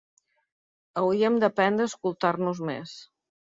Hauríem 1.01 1.37
d’aprendre 1.43 1.87
a 1.89 1.93
escoltar-nos 1.93 2.63
més 2.73 2.97